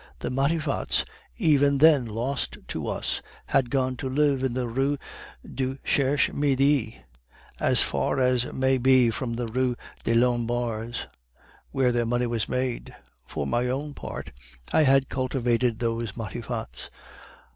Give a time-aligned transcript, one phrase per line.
[0.17, 1.05] The Matifats,
[1.37, 4.97] even then lost to us, had gone to live in the Rue
[5.47, 7.03] du Cherche Midi,
[7.59, 11.05] as far as may be from the Rue des Lombards,
[11.69, 12.95] where their money was made.
[13.27, 14.31] For my own part,
[14.73, 16.89] I had cultivated those Matifats.